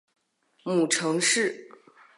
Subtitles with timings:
[0.63, 1.67] 母程氏。